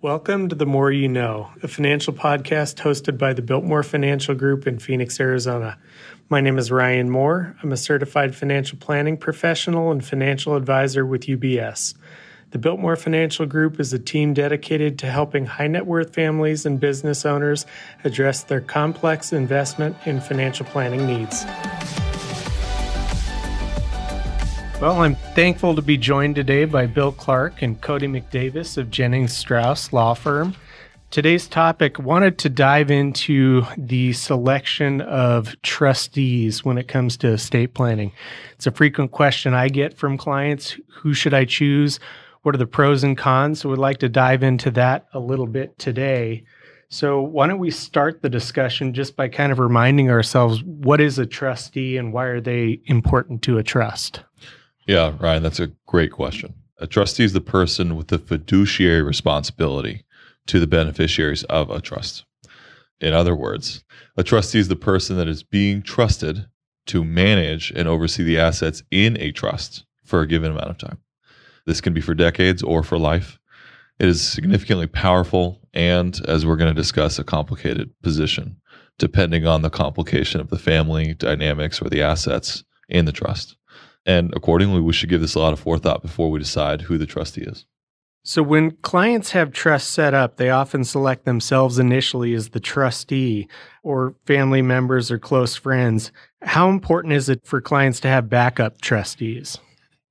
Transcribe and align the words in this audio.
Welcome 0.00 0.48
to 0.50 0.54
The 0.54 0.64
More 0.64 0.92
You 0.92 1.08
Know, 1.08 1.50
a 1.60 1.66
financial 1.66 2.12
podcast 2.12 2.76
hosted 2.76 3.18
by 3.18 3.32
the 3.32 3.42
Biltmore 3.42 3.82
Financial 3.82 4.32
Group 4.32 4.64
in 4.64 4.78
Phoenix, 4.78 5.18
Arizona. 5.18 5.76
My 6.28 6.40
name 6.40 6.56
is 6.56 6.70
Ryan 6.70 7.10
Moore. 7.10 7.56
I'm 7.60 7.72
a 7.72 7.76
certified 7.76 8.36
financial 8.36 8.78
planning 8.78 9.16
professional 9.16 9.90
and 9.90 10.04
financial 10.04 10.54
advisor 10.54 11.04
with 11.04 11.22
UBS. 11.22 11.94
The 12.52 12.58
Biltmore 12.58 12.94
Financial 12.94 13.44
Group 13.44 13.80
is 13.80 13.92
a 13.92 13.98
team 13.98 14.34
dedicated 14.34 15.00
to 15.00 15.10
helping 15.10 15.46
high 15.46 15.66
net 15.66 15.84
worth 15.84 16.14
families 16.14 16.64
and 16.64 16.78
business 16.78 17.26
owners 17.26 17.66
address 18.04 18.44
their 18.44 18.60
complex 18.60 19.32
investment 19.32 19.96
and 20.06 20.22
financial 20.22 20.64
planning 20.66 21.08
needs. 21.08 21.44
Well, 24.80 25.02
I'm 25.02 25.16
thankful 25.34 25.74
to 25.74 25.82
be 25.82 25.96
joined 25.96 26.36
today 26.36 26.64
by 26.64 26.86
Bill 26.86 27.10
Clark 27.10 27.62
and 27.62 27.80
Cody 27.80 28.06
McDavis 28.06 28.78
of 28.78 28.92
Jennings 28.92 29.32
Strouss 29.32 29.92
Law 29.92 30.14
Firm. 30.14 30.54
Today's 31.10 31.48
topic 31.48 31.98
wanted 31.98 32.38
to 32.38 32.48
dive 32.48 32.88
into 32.88 33.64
the 33.76 34.12
selection 34.12 35.00
of 35.00 35.60
trustees 35.62 36.64
when 36.64 36.78
it 36.78 36.86
comes 36.86 37.16
to 37.16 37.28
estate 37.30 37.74
planning. 37.74 38.12
It's 38.52 38.68
a 38.68 38.70
frequent 38.70 39.10
question 39.10 39.52
I 39.52 39.68
get 39.68 39.98
from 39.98 40.16
clients. 40.16 40.76
Who 41.00 41.12
should 41.12 41.34
I 41.34 41.44
choose? 41.44 41.98
What 42.42 42.54
are 42.54 42.58
the 42.58 42.66
pros 42.66 43.02
and 43.02 43.18
cons? 43.18 43.58
So 43.58 43.70
we'd 43.70 43.78
like 43.78 43.98
to 43.98 44.08
dive 44.08 44.44
into 44.44 44.70
that 44.70 45.08
a 45.12 45.18
little 45.18 45.48
bit 45.48 45.76
today. 45.80 46.44
So 46.88 47.20
why 47.20 47.48
don't 47.48 47.58
we 47.58 47.72
start 47.72 48.22
the 48.22 48.30
discussion 48.30 48.94
just 48.94 49.16
by 49.16 49.26
kind 49.26 49.50
of 49.50 49.58
reminding 49.58 50.08
ourselves 50.08 50.62
what 50.62 51.00
is 51.00 51.18
a 51.18 51.26
trustee 51.26 51.96
and 51.96 52.12
why 52.12 52.26
are 52.26 52.40
they 52.40 52.80
important 52.84 53.42
to 53.42 53.58
a 53.58 53.64
trust? 53.64 54.22
Yeah, 54.88 55.12
Ryan, 55.20 55.42
that's 55.42 55.60
a 55.60 55.70
great 55.86 56.12
question. 56.12 56.54
A 56.78 56.86
trustee 56.86 57.24
is 57.24 57.34
the 57.34 57.42
person 57.42 57.94
with 57.94 58.08
the 58.08 58.18
fiduciary 58.18 59.02
responsibility 59.02 60.06
to 60.46 60.58
the 60.58 60.66
beneficiaries 60.66 61.44
of 61.44 61.68
a 61.68 61.82
trust. 61.82 62.24
In 62.98 63.12
other 63.12 63.36
words, 63.36 63.84
a 64.16 64.24
trustee 64.24 64.58
is 64.58 64.68
the 64.68 64.76
person 64.76 65.18
that 65.18 65.28
is 65.28 65.42
being 65.42 65.82
trusted 65.82 66.46
to 66.86 67.04
manage 67.04 67.70
and 67.72 67.86
oversee 67.86 68.24
the 68.24 68.38
assets 68.38 68.82
in 68.90 69.20
a 69.20 69.30
trust 69.30 69.84
for 70.06 70.22
a 70.22 70.26
given 70.26 70.52
amount 70.52 70.70
of 70.70 70.78
time. 70.78 70.96
This 71.66 71.82
can 71.82 71.92
be 71.92 72.00
for 72.00 72.14
decades 72.14 72.62
or 72.62 72.82
for 72.82 72.98
life. 72.98 73.38
It 73.98 74.08
is 74.08 74.26
significantly 74.26 74.86
powerful 74.86 75.60
and, 75.74 76.18
as 76.26 76.46
we're 76.46 76.56
going 76.56 76.74
to 76.74 76.82
discuss, 76.82 77.18
a 77.18 77.24
complicated 77.24 77.90
position, 78.02 78.56
depending 78.98 79.46
on 79.46 79.60
the 79.60 79.68
complication 79.68 80.40
of 80.40 80.48
the 80.48 80.58
family 80.58 81.12
dynamics 81.12 81.82
or 81.82 81.90
the 81.90 82.00
assets 82.00 82.64
in 82.88 83.04
the 83.04 83.12
trust. 83.12 83.57
And 84.08 84.32
accordingly, 84.34 84.80
we 84.80 84.94
should 84.94 85.10
give 85.10 85.20
this 85.20 85.34
a 85.34 85.38
lot 85.38 85.52
of 85.52 85.60
forethought 85.60 86.00
before 86.00 86.30
we 86.30 86.38
decide 86.38 86.80
who 86.80 86.96
the 86.96 87.04
trustee 87.04 87.42
is. 87.42 87.66
So, 88.24 88.42
when 88.42 88.72
clients 88.82 89.32
have 89.32 89.52
trusts 89.52 89.90
set 89.90 90.14
up, 90.14 90.36
they 90.36 90.48
often 90.48 90.82
select 90.82 91.26
themselves 91.26 91.78
initially 91.78 92.32
as 92.32 92.48
the 92.48 92.58
trustee 92.58 93.48
or 93.82 94.14
family 94.24 94.62
members 94.62 95.10
or 95.10 95.18
close 95.18 95.56
friends. 95.56 96.10
How 96.40 96.70
important 96.70 97.12
is 97.12 97.28
it 97.28 97.44
for 97.44 97.60
clients 97.60 98.00
to 98.00 98.08
have 98.08 98.30
backup 98.30 98.80
trustees? 98.80 99.58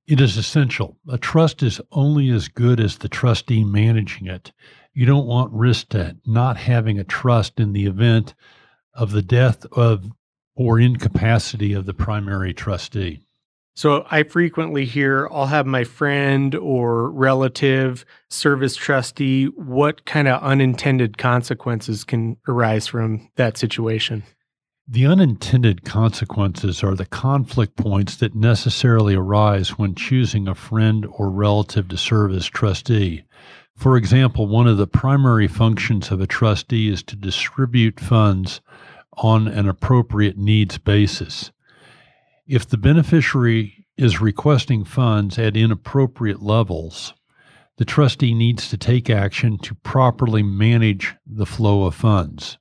It 0.06 0.20
is 0.20 0.36
essential. 0.36 0.96
A 1.08 1.18
trust 1.18 1.62
is 1.64 1.80
only 1.90 2.30
as 2.30 2.46
good 2.46 2.78
as 2.78 2.98
the 2.98 3.08
trustee 3.08 3.64
managing 3.64 4.28
it. 4.28 4.52
You 4.94 5.06
don't 5.06 5.26
want 5.26 5.52
risk 5.52 5.88
to 5.88 6.16
not 6.24 6.56
having 6.56 7.00
a 7.00 7.04
trust 7.04 7.58
in 7.58 7.72
the 7.72 7.86
event 7.86 8.34
of 8.94 9.10
the 9.10 9.22
death 9.22 9.66
of 9.72 10.06
or 10.54 10.78
incapacity 10.78 11.72
of 11.72 11.84
the 11.84 11.94
primary 11.94 12.54
trustee. 12.54 13.22
So 13.78 14.04
I 14.10 14.24
frequently 14.24 14.86
hear 14.86 15.28
I'll 15.30 15.46
have 15.46 15.64
my 15.64 15.84
friend 15.84 16.52
or 16.56 17.12
relative 17.12 18.04
service 18.28 18.74
trustee. 18.74 19.44
What 19.44 20.04
kind 20.04 20.26
of 20.26 20.42
unintended 20.42 21.16
consequences 21.16 22.02
can 22.02 22.38
arise 22.48 22.88
from 22.88 23.30
that 23.36 23.56
situation? 23.56 24.24
The 24.88 25.06
unintended 25.06 25.84
consequences 25.84 26.82
are 26.82 26.96
the 26.96 27.06
conflict 27.06 27.76
points 27.76 28.16
that 28.16 28.34
necessarily 28.34 29.14
arise 29.14 29.78
when 29.78 29.94
choosing 29.94 30.48
a 30.48 30.56
friend 30.56 31.06
or 31.12 31.30
relative 31.30 31.86
to 31.86 31.96
serve 31.96 32.32
as 32.32 32.46
trustee. 32.46 33.22
For 33.76 33.96
example, 33.96 34.48
one 34.48 34.66
of 34.66 34.76
the 34.76 34.88
primary 34.88 35.46
functions 35.46 36.10
of 36.10 36.20
a 36.20 36.26
trustee 36.26 36.88
is 36.88 37.04
to 37.04 37.14
distribute 37.14 38.00
funds 38.00 38.60
on 39.18 39.46
an 39.46 39.68
appropriate 39.68 40.36
needs 40.36 40.78
basis. 40.78 41.52
If 42.48 42.66
the 42.66 42.78
beneficiary 42.78 43.84
is 43.98 44.22
requesting 44.22 44.84
funds 44.84 45.38
at 45.38 45.54
inappropriate 45.54 46.40
levels, 46.40 47.12
the 47.76 47.84
trustee 47.84 48.32
needs 48.32 48.70
to 48.70 48.78
take 48.78 49.10
action 49.10 49.58
to 49.58 49.74
properly 49.74 50.42
manage 50.42 51.14
the 51.26 51.44
flow 51.44 51.84
of 51.84 51.94
funds. 51.94 52.56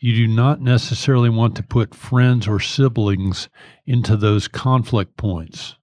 You 0.00 0.16
do 0.16 0.26
not 0.26 0.60
necessarily 0.60 1.28
want 1.28 1.54
to 1.56 1.62
put 1.62 1.94
friends 1.94 2.48
or 2.48 2.58
siblings 2.58 3.48
into 3.86 4.16
those 4.16 4.48
conflict 4.48 5.16
points. 5.16 5.76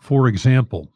For 0.00 0.26
example, 0.26 0.88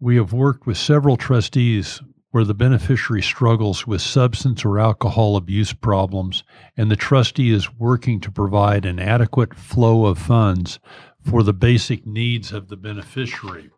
we 0.00 0.16
have 0.16 0.32
worked 0.32 0.66
with 0.66 0.76
several 0.76 1.16
trustees 1.16 2.02
where 2.34 2.42
the 2.42 2.52
beneficiary 2.52 3.22
struggles 3.22 3.86
with 3.86 4.00
substance 4.02 4.64
or 4.64 4.80
alcohol 4.80 5.36
abuse 5.36 5.72
problems, 5.72 6.42
and 6.76 6.90
the 6.90 6.96
trustee 6.96 7.52
is 7.52 7.72
working 7.74 8.18
to 8.18 8.28
provide 8.28 8.84
an 8.84 8.98
adequate 8.98 9.54
flow 9.54 10.06
of 10.06 10.18
funds 10.18 10.80
for 11.22 11.44
the 11.44 11.52
basic 11.52 12.04
needs 12.04 12.50
of 12.50 12.66
the 12.66 12.76
beneficiary 12.76 13.70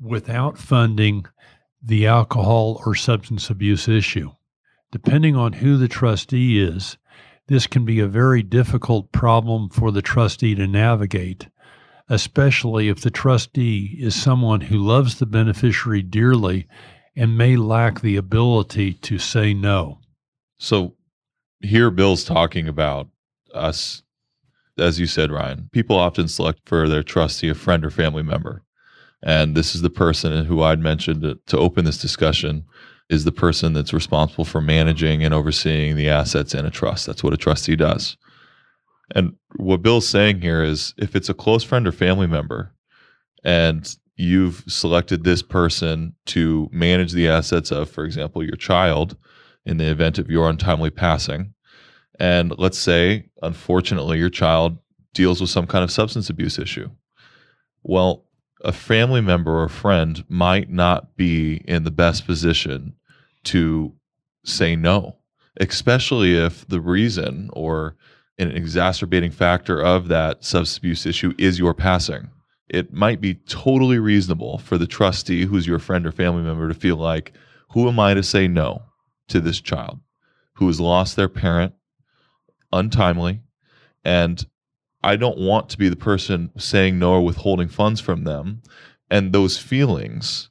without 0.00 0.56
funding 0.56 1.26
the 1.82 2.06
alcohol 2.06 2.80
or 2.86 2.94
substance 2.94 3.50
abuse 3.50 3.86
issue. 3.86 4.30
Depending 4.90 5.36
on 5.36 5.52
who 5.52 5.76
the 5.76 5.88
trustee 5.88 6.58
is, 6.58 6.96
this 7.48 7.66
can 7.66 7.84
be 7.84 8.00
a 8.00 8.06
very 8.06 8.42
difficult 8.42 9.12
problem 9.12 9.68
for 9.68 9.92
the 9.92 10.00
trustee 10.00 10.54
to 10.54 10.66
navigate, 10.66 11.48
especially 12.08 12.88
if 12.88 13.02
the 13.02 13.10
trustee 13.10 13.94
is 14.00 14.14
someone 14.14 14.62
who 14.62 14.78
loves 14.78 15.18
the 15.18 15.26
beneficiary 15.26 16.00
dearly 16.00 16.66
and 17.18 17.36
may 17.36 17.56
lack 17.56 18.00
the 18.00 18.16
ability 18.16 18.94
to 18.94 19.18
say 19.18 19.52
no. 19.52 19.98
So, 20.58 20.94
here 21.60 21.90
Bill's 21.90 22.24
talking 22.24 22.68
about 22.68 23.08
us 23.52 24.02
as 24.78 25.00
you 25.00 25.06
said, 25.06 25.30
Ryan, 25.30 25.68
people 25.72 25.96
often 25.96 26.28
select 26.28 26.60
for 26.66 26.88
their 26.88 27.02
trustee 27.02 27.48
a 27.48 27.54
friend 27.54 27.84
or 27.84 27.90
family 27.90 28.22
member. 28.22 28.62
And 29.22 29.56
this 29.56 29.74
is 29.74 29.82
the 29.82 29.90
person 29.90 30.44
who 30.44 30.62
I'd 30.62 30.78
mentioned 30.78 31.22
to, 31.22 31.38
to 31.46 31.58
open 31.58 31.84
this 31.84 31.98
discussion 31.98 32.64
is 33.10 33.24
the 33.24 33.32
person 33.32 33.72
that's 33.72 33.92
responsible 33.92 34.44
for 34.44 34.60
managing 34.60 35.24
and 35.24 35.34
overseeing 35.34 35.96
the 35.96 36.08
assets 36.08 36.54
in 36.54 36.64
a 36.64 36.70
trust. 36.70 37.06
That's 37.06 37.24
what 37.24 37.32
a 37.32 37.38
trustee 37.38 37.74
does. 37.74 38.16
And 39.14 39.32
what 39.56 39.82
Bill's 39.82 40.06
saying 40.06 40.42
here 40.42 40.62
is 40.62 40.94
if 40.98 41.16
it's 41.16 41.30
a 41.30 41.34
close 41.34 41.64
friend 41.64 41.88
or 41.88 41.92
family 41.92 42.26
member 42.26 42.74
and 43.42 43.96
you've 44.18 44.64
selected 44.66 45.24
this 45.24 45.42
person 45.42 46.14
to 46.26 46.68
manage 46.72 47.12
the 47.12 47.28
assets 47.28 47.70
of, 47.70 47.88
for 47.88 48.04
example, 48.04 48.42
your 48.42 48.56
child 48.56 49.16
in 49.64 49.78
the 49.78 49.88
event 49.88 50.18
of 50.18 50.28
your 50.28 50.50
untimely 50.50 50.90
passing, 50.90 51.54
and 52.18 52.52
let's 52.58 52.78
say, 52.78 53.30
unfortunately, 53.42 54.18
your 54.18 54.30
child 54.30 54.78
deals 55.14 55.40
with 55.40 55.50
some 55.50 55.66
kind 55.66 55.84
of 55.84 55.90
substance 55.90 56.28
abuse 56.28 56.58
issue. 56.58 56.90
Well, 57.82 58.24
a 58.64 58.72
family 58.72 59.20
member 59.20 59.62
or 59.62 59.68
friend 59.68 60.24
might 60.28 60.68
not 60.68 61.16
be 61.16 61.62
in 61.66 61.84
the 61.84 61.92
best 61.92 62.26
position 62.26 62.94
to 63.44 63.94
say 64.44 64.74
no, 64.74 65.16
especially 65.60 66.36
if 66.36 66.66
the 66.66 66.80
reason 66.80 67.50
or 67.52 67.96
an 68.38 68.50
exacerbating 68.50 69.30
factor 69.30 69.80
of 69.80 70.08
that 70.08 70.44
substance 70.44 70.78
abuse 70.78 71.06
issue 71.06 71.34
is 71.38 71.58
your 71.58 71.74
passing. 71.74 72.30
It 72.68 72.92
might 72.92 73.20
be 73.20 73.34
totally 73.34 73.98
reasonable 73.98 74.58
for 74.58 74.76
the 74.78 74.86
trustee, 74.86 75.46
who's 75.46 75.66
your 75.66 75.78
friend 75.78 76.06
or 76.06 76.12
family 76.12 76.42
member, 76.42 76.68
to 76.68 76.74
feel 76.74 76.96
like, 76.96 77.32
who 77.70 77.88
am 77.88 77.98
I 77.98 78.14
to 78.14 78.22
say 78.22 78.48
no 78.48 78.82
to 79.28 79.40
this 79.40 79.60
child 79.60 80.00
who 80.54 80.66
has 80.66 80.80
lost 80.80 81.16
their 81.16 81.28
parent 81.28 81.74
untimely, 82.72 83.40
and 84.04 84.44
I 85.02 85.16
don't 85.16 85.38
want 85.38 85.68
to 85.70 85.78
be 85.78 85.88
the 85.88 85.96
person 85.96 86.50
saying 86.58 86.98
no 86.98 87.12
or 87.12 87.24
withholding 87.24 87.68
funds 87.68 88.00
from 88.00 88.24
them. 88.24 88.62
And 89.10 89.32
those 89.32 89.56
feelings 89.56 90.50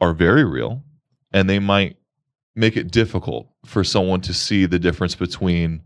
are 0.00 0.12
very 0.12 0.44
real, 0.44 0.84
and 1.32 1.48
they 1.48 1.58
might 1.58 1.96
make 2.54 2.76
it 2.76 2.90
difficult 2.90 3.48
for 3.64 3.82
someone 3.82 4.20
to 4.22 4.34
see 4.34 4.66
the 4.66 4.78
difference 4.78 5.14
between 5.14 5.82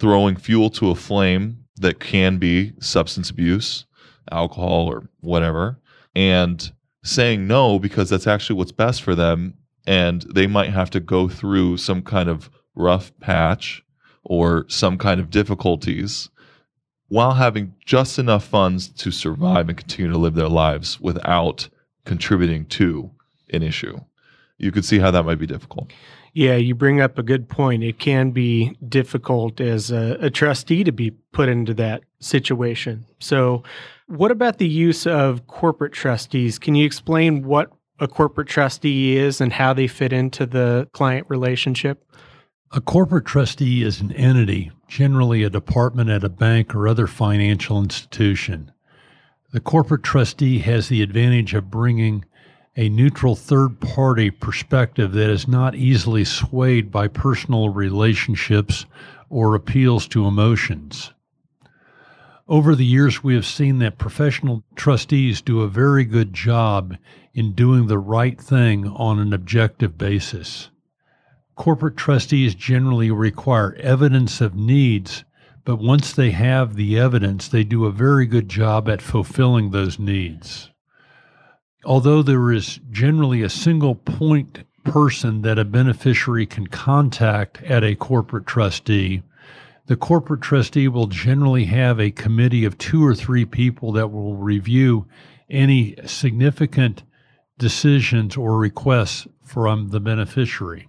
throwing 0.00 0.36
fuel 0.36 0.70
to 0.70 0.90
a 0.90 0.94
flame 0.94 1.64
that 1.76 2.00
can 2.00 2.38
be 2.38 2.72
substance 2.80 3.30
abuse, 3.30 3.84
alcohol, 4.32 4.86
or 4.86 5.08
whatever, 5.20 5.78
and 6.14 6.72
saying 7.02 7.46
no 7.46 7.78
because 7.78 8.10
that's 8.10 8.26
actually 8.26 8.56
what's 8.56 8.72
best 8.72 9.02
for 9.02 9.14
them. 9.14 9.54
And 9.86 10.22
they 10.22 10.46
might 10.46 10.70
have 10.70 10.90
to 10.90 11.00
go 11.00 11.28
through 11.28 11.78
some 11.78 12.02
kind 12.02 12.28
of 12.28 12.50
rough 12.74 13.12
patch 13.20 13.82
or 14.24 14.66
some 14.68 14.98
kind 14.98 15.20
of 15.20 15.30
difficulties 15.30 16.28
while 17.08 17.34
having 17.34 17.74
just 17.84 18.18
enough 18.18 18.44
funds 18.44 18.88
to 18.88 19.10
survive 19.10 19.68
and 19.68 19.78
continue 19.78 20.12
to 20.12 20.18
live 20.18 20.34
their 20.34 20.48
lives 20.48 21.00
without 21.00 21.68
contributing 22.04 22.66
to 22.66 23.10
an 23.52 23.62
issue. 23.62 23.98
You 24.58 24.72
could 24.72 24.84
see 24.84 24.98
how 24.98 25.10
that 25.10 25.24
might 25.24 25.38
be 25.38 25.46
difficult. 25.46 25.92
Yeah, 26.34 26.56
you 26.56 26.74
bring 26.74 27.00
up 27.00 27.18
a 27.18 27.22
good 27.22 27.48
point. 27.48 27.82
It 27.82 27.98
can 27.98 28.32
be 28.32 28.76
difficult 28.86 29.60
as 29.60 29.90
a, 29.90 30.18
a, 30.20 30.30
trustee 30.30 30.84
to 30.84 30.92
be 30.92 31.12
put 31.32 31.48
into 31.48 31.74
that 31.74 32.02
situation. 32.20 33.06
So, 33.18 33.62
what 34.06 34.30
about 34.30 34.58
the 34.58 34.68
use 34.68 35.06
of 35.06 35.46
corporate 35.46 35.92
trustees? 35.92 36.58
Can 36.58 36.74
you 36.74 36.84
explain 36.84 37.44
what 37.44 37.72
a 37.98 38.08
corporate 38.08 38.48
trustee 38.48 39.16
is 39.16 39.40
and 39.40 39.52
how 39.52 39.72
they 39.72 39.86
fit 39.86 40.12
into 40.12 40.46
the 40.46 40.88
client 40.92 41.26
relationship? 41.28 42.04
A 42.72 42.80
corporate 42.80 43.24
trustee 43.24 43.82
is 43.82 44.00
an 44.00 44.12
entity, 44.12 44.70
generally 44.86 45.42
a 45.42 45.50
department 45.50 46.10
at 46.10 46.22
a 46.22 46.28
bank 46.28 46.74
or 46.74 46.86
other 46.86 47.06
financial 47.06 47.82
institution. 47.82 48.70
The 49.52 49.60
corporate 49.60 50.02
trustee 50.02 50.58
has 50.58 50.88
the 50.88 51.00
advantage 51.02 51.54
of 51.54 51.70
bringing 51.70 52.26
a 52.78 52.88
neutral 52.88 53.34
third 53.34 53.80
party 53.80 54.30
perspective 54.30 55.10
that 55.10 55.28
is 55.28 55.48
not 55.48 55.74
easily 55.74 56.24
swayed 56.24 56.92
by 56.92 57.08
personal 57.08 57.70
relationships 57.70 58.86
or 59.28 59.56
appeals 59.56 60.06
to 60.06 60.28
emotions. 60.28 61.12
Over 62.46 62.76
the 62.76 62.84
years, 62.84 63.24
we 63.24 63.34
have 63.34 63.44
seen 63.44 63.80
that 63.80 63.98
professional 63.98 64.62
trustees 64.76 65.42
do 65.42 65.62
a 65.62 65.68
very 65.68 66.04
good 66.04 66.32
job 66.32 66.96
in 67.34 67.52
doing 67.52 67.88
the 67.88 67.98
right 67.98 68.40
thing 68.40 68.86
on 68.86 69.18
an 69.18 69.32
objective 69.32 69.98
basis. 69.98 70.70
Corporate 71.56 71.96
trustees 71.96 72.54
generally 72.54 73.10
require 73.10 73.74
evidence 73.80 74.40
of 74.40 74.54
needs, 74.54 75.24
but 75.64 75.80
once 75.80 76.12
they 76.12 76.30
have 76.30 76.76
the 76.76 76.96
evidence, 76.96 77.48
they 77.48 77.64
do 77.64 77.86
a 77.86 77.90
very 77.90 78.24
good 78.24 78.48
job 78.48 78.88
at 78.88 79.02
fulfilling 79.02 79.72
those 79.72 79.98
needs. 79.98 80.70
Although 81.88 82.22
there 82.22 82.52
is 82.52 82.80
generally 82.90 83.40
a 83.40 83.48
single 83.48 83.94
point 83.94 84.58
person 84.84 85.40
that 85.40 85.58
a 85.58 85.64
beneficiary 85.64 86.44
can 86.44 86.66
contact 86.66 87.62
at 87.62 87.82
a 87.82 87.94
corporate 87.94 88.46
trustee, 88.46 89.22
the 89.86 89.96
corporate 89.96 90.42
trustee 90.42 90.86
will 90.86 91.06
generally 91.06 91.64
have 91.64 91.98
a 91.98 92.10
committee 92.10 92.66
of 92.66 92.76
two 92.76 93.02
or 93.02 93.14
three 93.14 93.46
people 93.46 93.92
that 93.92 94.12
will 94.12 94.36
review 94.36 95.06
any 95.48 95.96
significant 96.04 97.04
decisions 97.56 98.36
or 98.36 98.58
requests 98.58 99.26
from 99.42 99.88
the 99.88 99.98
beneficiary. 99.98 100.86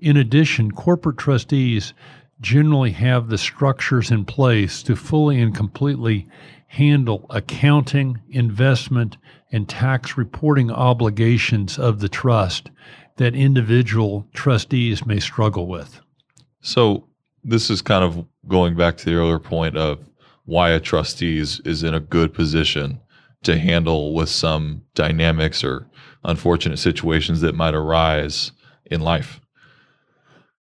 In 0.00 0.16
addition, 0.16 0.70
corporate 0.72 1.18
trustees 1.18 1.92
generally 2.40 2.92
have 2.92 3.28
the 3.28 3.36
structures 3.36 4.10
in 4.10 4.24
place 4.24 4.82
to 4.84 4.96
fully 4.96 5.38
and 5.42 5.54
completely 5.54 6.26
handle 6.74 7.26
accounting, 7.30 8.20
investment, 8.30 9.16
and 9.54 9.68
tax 9.68 10.16
reporting 10.16 10.70
obligations 10.70 11.78
of 11.78 12.00
the 12.00 12.08
trust 12.08 12.70
that 13.16 13.34
individual 13.34 14.26
trustees 14.34 15.06
may 15.06 15.20
struggle 15.20 15.66
with. 15.66 16.00
So, 16.60 17.08
this 17.44 17.70
is 17.70 17.82
kind 17.82 18.02
of 18.02 18.26
going 18.48 18.74
back 18.74 18.96
to 18.96 19.04
the 19.04 19.14
earlier 19.14 19.38
point 19.38 19.76
of 19.76 20.08
why 20.46 20.70
a 20.70 20.80
trustee 20.80 21.38
is, 21.38 21.60
is 21.60 21.82
in 21.82 21.94
a 21.94 22.00
good 22.00 22.32
position 22.32 23.00
to 23.42 23.58
handle 23.58 24.14
with 24.14 24.30
some 24.30 24.82
dynamics 24.94 25.62
or 25.62 25.86
unfortunate 26.24 26.78
situations 26.78 27.42
that 27.42 27.54
might 27.54 27.74
arise 27.74 28.52
in 28.86 29.02
life 29.02 29.40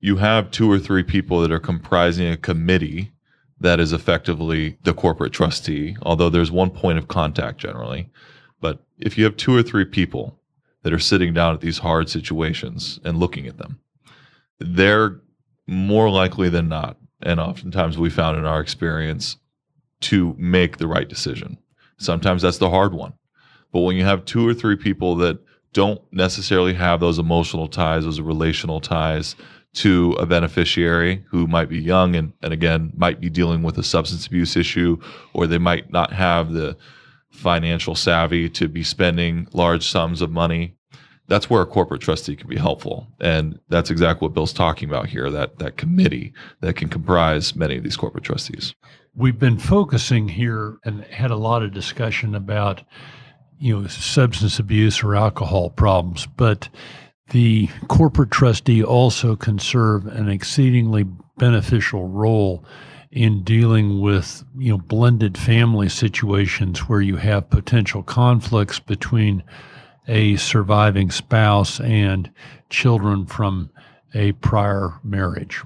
you 0.00 0.17
have 0.17 0.50
two 0.50 0.70
or 0.70 0.79
three 0.79 1.02
people 1.02 1.41
that 1.41 1.52
are 1.52 1.58
comprising 1.58 2.29
a 2.29 2.37
committee 2.37 3.12
that 3.61 3.81
is 3.81 3.93
effectively 3.93 4.79
the 4.84 4.94
corporate 4.94 5.32
trustee, 5.32 5.96
although 6.02 6.31
there's 6.31 6.52
one 6.52 6.70
point 6.70 6.99
of 6.99 7.08
contact 7.08 7.58
generally. 7.58 8.08
But 8.60 8.84
if 8.99 9.16
you 9.16 9.25
have 9.25 9.37
two 9.37 9.55
or 9.55 9.62
three 9.62 9.84
people 9.84 10.38
that 10.82 10.93
are 10.93 10.99
sitting 10.99 11.34
down 11.34 11.55
at 11.55 11.60
these 11.60 11.78
hard 11.78 12.08
situations 12.08 12.99
and 13.05 13.19
looking 13.19 13.46
at 13.46 13.58
them, 13.58 13.78
they're 14.58 15.20
more 15.66 16.10
likely 16.10 16.49
than 16.49 16.69
not, 16.69 16.96
and 17.22 17.38
oftentimes 17.38 17.99
we 17.99 18.10
found 18.10 18.38
in 18.38 18.44
our 18.44 18.60
experience, 18.60 19.37
to 20.00 20.34
make 20.38 20.78
the 20.78 20.87
right 20.87 21.08
decision. 21.08 21.58
Sometimes 21.99 22.43
that's 22.43 22.58
the 22.58 22.70
hard 22.70 22.94
one. 22.94 23.12
But 23.72 23.81
when 23.81 23.96
you 23.96 24.05
have 24.05 24.25
two 24.25 24.46
or 24.46 24.55
three 24.55 24.76
people 24.76 25.16
that 25.16 25.38
don't 25.72 26.00
necessarily 26.12 26.75
have 26.75 27.00
those 27.00 27.19
emotional 27.19 27.69
ties, 27.69 28.05
those 28.05 28.20
relational 28.20 28.81
ties, 28.81 29.37
to 29.75 30.12
a 30.19 30.26
beneficiary 30.26 31.25
who 31.28 31.46
might 31.46 31.69
be 31.69 31.78
young 31.78 32.16
and, 32.16 32.32
and 32.43 32.52
again 32.52 32.93
might 32.96 33.20
be 33.20 33.28
dealing 33.28 33.62
with 33.62 33.76
a 33.78 33.82
substance 33.82 34.26
abuse 34.26 34.56
issue 34.56 34.99
or 35.34 35.46
they 35.46 35.58
might 35.58 35.93
not 35.93 36.12
have 36.12 36.52
the 36.52 36.76
financial 37.31 37.95
savvy 37.95 38.49
to 38.51 38.69
be 38.69 38.83
spending 38.83 39.49
large 39.53 39.89
sums 39.89 40.23
of 40.23 40.31
money. 40.31 40.75
That's 41.27 41.51
where 41.51 41.61
a 41.61 41.67
corporate 41.67 42.01
trustee 42.01 42.37
can 42.37 42.49
be 42.49 42.57
helpful. 42.57 43.07
And 43.21 43.59
that's 43.69 43.91
exactly 43.91 44.27
what 44.27 44.35
bill's 44.35 44.53
talking 44.53 44.89
about 44.89 45.09
here 45.09 45.31
that 45.31 45.59
that 45.59 45.77
committee 45.77 46.33
that 46.61 46.77
can 46.77 46.89
comprise 46.89 47.55
many 47.55 47.77
of 47.77 47.85
these 47.85 47.97
corporate 47.97 48.25
trustees. 48.25 48.75
We've 49.15 49.39
been 49.39 49.59
focusing 49.59 50.29
here 50.29 50.79
and 50.85 51.05
had 51.05 51.31
a 51.31 51.37
lot 51.37 51.63
of 51.63 51.75
discussion 51.75 52.35
about 52.35 52.83
you 53.59 53.79
know 53.79 53.87
substance 53.89 54.59
abuse 54.59 55.03
or 55.03 55.17
alcohol 55.17 55.71
problems 55.71 56.27
but 56.37 56.69
the 57.31 57.69
corporate 57.89 58.31
trustee 58.31 58.83
also 58.83 59.37
can 59.37 59.59
serve 59.59 60.07
an 60.07 60.29
exceedingly 60.29 61.05
beneficial 61.37 62.09
role 62.09 62.65
in 63.10 63.43
dealing 63.43 64.00
with 64.00 64.44
you 64.56 64.70
know 64.70 64.78
blended 64.78 65.38
family 65.38 65.88
situations 65.88 66.81
where 66.88 67.00
you 67.00 67.16
have 67.16 67.50
potential 67.50 68.02
conflicts 68.02 68.78
between 68.78 69.43
a 70.06 70.37
surviving 70.37 71.10
spouse 71.10 71.81
and 71.81 72.31
children 72.70 73.26
from 73.26 73.70
a 74.14 74.32
prior 74.32 74.94
marriage. 75.05 75.62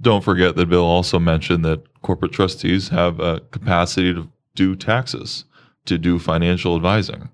Don't 0.00 0.24
forget 0.24 0.56
that 0.56 0.68
Bill 0.68 0.84
also 0.84 1.18
mentioned 1.18 1.64
that 1.64 2.00
corporate 2.02 2.32
trustees 2.32 2.88
have 2.88 3.20
a 3.20 3.40
capacity 3.50 4.14
to 4.14 4.30
do 4.54 4.74
taxes, 4.74 5.44
to 5.86 5.98
do 5.98 6.18
financial 6.18 6.76
advising, 6.76 7.30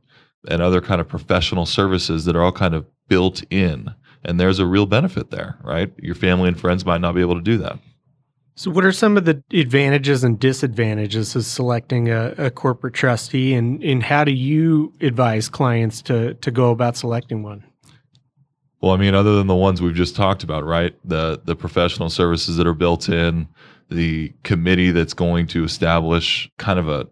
and 0.48 0.62
other 0.62 0.80
kind 0.80 1.00
of 1.00 1.08
professional 1.08 1.66
services 1.66 2.24
that 2.24 2.36
are 2.36 2.42
all 2.42 2.52
kind 2.52 2.74
of 2.74 2.86
built 3.08 3.42
in. 3.50 3.94
And 4.24 4.38
there's 4.38 4.60
a 4.60 4.66
real 4.66 4.86
benefit 4.86 5.30
there, 5.30 5.58
right? 5.62 5.92
Your 5.98 6.14
family 6.14 6.48
and 6.48 6.58
friends 6.58 6.84
might 6.84 7.00
not 7.00 7.14
be 7.14 7.20
able 7.20 7.34
to 7.34 7.40
do 7.40 7.58
that. 7.58 7.78
So, 8.54 8.70
what 8.70 8.84
are 8.84 8.92
some 8.92 9.16
of 9.16 9.24
the 9.24 9.42
advantages 9.52 10.24
and 10.24 10.38
disadvantages 10.38 11.34
of 11.34 11.44
selecting 11.44 12.10
a, 12.10 12.34
a 12.36 12.50
corporate 12.50 12.94
trustee, 12.94 13.54
and, 13.54 13.82
and 13.82 14.02
how 14.02 14.24
do 14.24 14.32
you 14.32 14.92
advise 15.00 15.48
clients 15.48 16.02
to, 16.02 16.34
to 16.34 16.50
go 16.50 16.70
about 16.70 16.96
selecting 16.96 17.42
one? 17.42 17.64
Well, 18.82 18.92
I 18.92 18.96
mean, 18.98 19.14
other 19.14 19.36
than 19.36 19.46
the 19.46 19.54
ones 19.54 19.80
we've 19.80 19.94
just 19.94 20.16
talked 20.16 20.42
about, 20.42 20.64
right? 20.64 20.94
The 21.04 21.40
the 21.44 21.56
professional 21.56 22.10
services 22.10 22.56
that 22.56 22.66
are 22.66 22.74
built 22.74 23.08
in, 23.08 23.48
the 23.88 24.32
committee 24.42 24.90
that's 24.90 25.14
going 25.14 25.46
to 25.48 25.64
establish 25.64 26.50
kind 26.58 26.78
of 26.78 26.88
a 26.88 27.08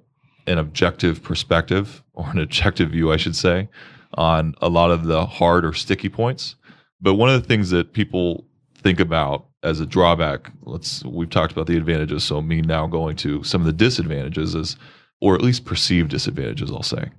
an 0.46 0.58
objective 0.58 1.22
perspective 1.22 2.02
or 2.12 2.28
an 2.28 2.38
objective 2.38 2.90
view, 2.90 3.12
I 3.12 3.16
should 3.16 3.36
say, 3.36 3.68
on 4.14 4.54
a 4.60 4.68
lot 4.68 4.90
of 4.90 5.04
the 5.04 5.24
hard 5.24 5.64
or 5.64 5.72
sticky 5.72 6.08
points. 6.08 6.56
But 7.00 7.14
one 7.14 7.30
of 7.30 7.40
the 7.40 7.46
things 7.46 7.70
that 7.70 7.92
people 7.92 8.44
think 8.80 9.00
about 9.00 9.46
as 9.62 9.80
a 9.80 9.86
drawback, 9.86 10.50
let's 10.62 11.04
we've 11.04 11.30
talked 11.30 11.52
about 11.52 11.66
the 11.66 11.76
advantages, 11.76 12.24
so 12.24 12.40
me 12.40 12.62
now 12.62 12.86
going 12.86 13.16
to 13.16 13.42
some 13.44 13.60
of 13.60 13.66
the 13.66 13.72
disadvantages 13.72 14.54
is 14.54 14.76
or 15.20 15.34
at 15.34 15.42
least 15.42 15.64
perceived 15.64 16.10
disadvantages, 16.10 16.70
I'll 16.70 16.82
say, 16.82 17.10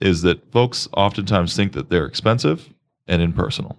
is 0.00 0.22
that 0.22 0.52
folks 0.52 0.88
oftentimes 0.96 1.56
think 1.56 1.72
that 1.72 1.90
they're 1.90 2.06
expensive 2.06 2.72
and 3.08 3.20
impersonal. 3.20 3.76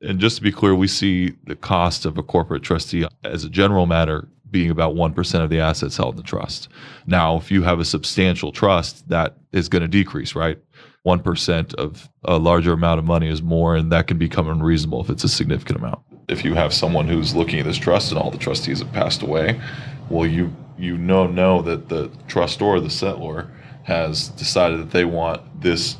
And 0.00 0.18
just 0.18 0.36
to 0.36 0.42
be 0.42 0.52
clear, 0.52 0.74
we 0.74 0.88
see 0.88 1.34
the 1.44 1.56
cost 1.56 2.06
of 2.06 2.16
a 2.16 2.22
corporate 2.22 2.62
trustee 2.62 3.06
as 3.24 3.44
a 3.44 3.50
general 3.50 3.84
matter 3.84 4.28
being 4.50 4.70
about 4.70 4.94
1% 4.94 5.44
of 5.44 5.50
the 5.50 5.60
assets 5.60 5.96
held 5.96 6.14
in 6.14 6.16
the 6.16 6.22
trust. 6.22 6.68
Now, 7.06 7.36
if 7.36 7.50
you 7.50 7.62
have 7.62 7.78
a 7.78 7.84
substantial 7.84 8.50
trust, 8.50 9.08
that 9.08 9.36
is 9.52 9.68
going 9.68 9.82
to 9.82 9.88
decrease, 9.88 10.34
right? 10.34 10.58
1% 11.06 11.74
of 11.74 12.08
a 12.24 12.38
larger 12.38 12.72
amount 12.72 12.98
of 12.98 13.04
money 13.04 13.28
is 13.28 13.42
more, 13.42 13.76
and 13.76 13.92
that 13.92 14.06
can 14.06 14.18
become 14.18 14.48
unreasonable 14.48 15.02
if 15.02 15.10
it's 15.10 15.24
a 15.24 15.28
significant 15.28 15.78
amount. 15.78 16.00
If 16.30 16.44
you 16.44 16.54
have 16.54 16.72
someone 16.72 17.08
who's 17.08 17.34
looking 17.34 17.58
at 17.58 17.64
this 17.64 17.76
trust 17.76 18.12
and 18.12 18.20
all 18.20 18.30
the 18.30 18.38
trustees 18.38 18.80
have 18.80 18.92
passed 18.92 19.22
away, 19.22 19.60
well, 20.08 20.26
you 20.26 20.54
you 20.78 20.96
know 20.96 21.26
know 21.26 21.60
that 21.62 21.88
the 21.88 22.08
trustor, 22.26 22.80
the 22.80 22.88
settlor, 22.88 23.50
has 23.84 24.28
decided 24.28 24.78
that 24.80 24.90
they 24.90 25.04
want 25.04 25.60
this 25.60 25.96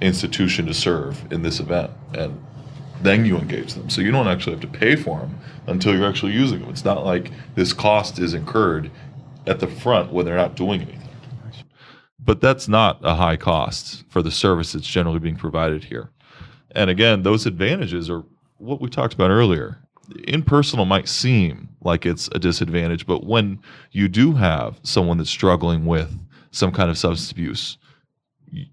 institution 0.00 0.66
to 0.66 0.74
serve 0.74 1.32
in 1.32 1.42
this 1.42 1.60
event, 1.60 1.90
and 2.14 2.44
then 3.00 3.24
you 3.24 3.38
engage 3.38 3.74
them. 3.74 3.88
So 3.88 4.00
you 4.00 4.10
don't 4.10 4.28
actually 4.28 4.52
have 4.56 4.70
to 4.70 4.78
pay 4.78 4.96
for 4.96 5.20
them 5.20 5.38
until 5.66 5.94
you're 5.94 6.08
actually 6.08 6.32
using 6.32 6.60
them. 6.60 6.70
It's 6.70 6.84
not 6.84 7.04
like 7.04 7.30
this 7.54 7.72
cost 7.72 8.18
is 8.18 8.34
incurred 8.34 8.90
at 9.46 9.60
the 9.60 9.66
front 9.66 10.12
when 10.12 10.26
they're 10.26 10.36
not 10.36 10.56
doing 10.56 10.82
anything 10.82 11.08
but 12.28 12.42
that's 12.42 12.68
not 12.68 12.98
a 13.02 13.14
high 13.14 13.38
cost 13.38 14.04
for 14.10 14.20
the 14.20 14.30
service 14.30 14.72
that's 14.72 14.86
generally 14.86 15.18
being 15.18 15.34
provided 15.34 15.84
here. 15.84 16.10
And 16.72 16.90
again, 16.90 17.22
those 17.22 17.46
advantages 17.46 18.10
are 18.10 18.22
what 18.58 18.80
we 18.80 18.88
talked 18.88 19.14
about 19.14 19.30
earlier. 19.30 19.78
Impersonal 20.26 20.84
might 20.84 21.08
seem 21.08 21.68
like 21.82 22.06
it's 22.06 22.28
a 22.32 22.38
disadvantage, 22.38 23.06
but 23.06 23.24
when 23.24 23.60
you 23.92 24.08
do 24.08 24.32
have 24.34 24.78
someone 24.82 25.18
that's 25.18 25.30
struggling 25.30 25.86
with 25.86 26.18
some 26.50 26.72
kind 26.72 26.90
of 26.90 26.98
substance 26.98 27.30
abuse, 27.30 27.78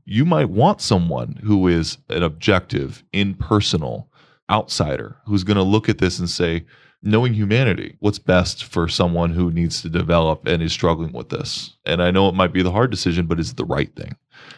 you 0.06 0.26
might 0.26 0.50
want 0.50 0.82
someone 0.82 1.40
who 1.44 1.68
is 1.68 1.98
an 2.10 2.24
objective, 2.24 3.04
impersonal 3.14 4.10
outsider 4.50 5.18
who's 5.26 5.44
going 5.44 5.58
to 5.58 5.64
look 5.64 5.90
at 5.90 5.98
this 5.98 6.20
and 6.20 6.30
say, 6.30 6.66
knowing 7.02 7.34
humanity, 7.34 7.96
what's 8.00 8.20
best 8.20 8.64
for 8.64 8.88
someone 8.88 9.32
who 9.32 9.52
needs 9.52 9.82
to 9.82 9.90
develop 9.90 10.48
and 10.48 10.64
is 10.64 10.74
struggling 10.74 11.12
with 11.12 11.30
this. 11.30 11.78
And 11.86 12.02
I 12.02 12.12
know 12.12 12.28
it 12.30 12.36
might 12.36 12.54
be 12.54 12.64
the 12.64 12.72
hard 12.72 12.90
decision, 12.90 13.28
but 13.28 13.40
it's 13.40 13.54
the 13.54 13.66
right 13.66 13.94
thing. 13.96 14.16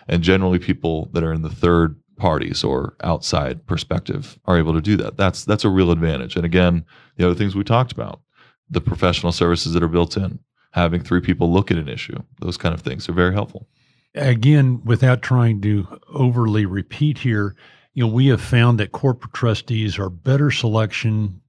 And 0.08 0.24
generally, 0.24 0.60
people 0.60 1.10
that 1.14 1.24
are 1.24 1.34
in 1.34 1.42
the 1.42 1.50
third 1.50 2.00
parties 2.18 2.64
or 2.64 2.96
outside 3.04 3.66
perspective 3.68 4.40
are 4.46 4.58
able 4.58 4.74
to 4.74 4.82
do 4.82 4.98
that. 4.98 5.18
That's 5.18 5.46
that's 5.46 5.66
a 5.66 5.70
real 5.70 5.92
advantage. 5.92 6.36
And 6.36 6.46
again, 6.46 6.86
the 7.16 7.26
other 7.26 7.36
things 7.36 7.56
we 7.56 7.64
talked 7.64 7.92
about, 7.92 8.22
the 8.70 8.82
professional 8.82 9.32
services 9.32 9.74
that 9.74 9.84
are 9.84 9.88
built 9.88 10.18
in, 10.18 10.40
having 10.72 11.02
three 11.02 11.22
people 11.22 11.52
look 11.52 11.72
at 11.72 11.78
an 11.78 11.88
issue, 11.88 12.22
those 12.42 12.58
kind 12.58 12.74
of 12.74 12.82
things 12.82 13.08
are 13.08 13.14
very 13.14 13.34
helpful. 13.34 13.68
Again, 14.16 14.82
without 14.84 15.22
trying 15.22 15.62
to 15.62 16.00
overly 16.10 16.66
repeat 16.66 17.20
here, 17.20 17.56
you 17.94 18.06
know, 18.06 18.12
we 18.12 18.28
have 18.28 18.42
found 18.42 18.80
that 18.80 18.92
corporate 18.92 19.34
trustees 19.34 20.00
are 20.00 20.10
better 20.10 20.52
selection 20.52 21.42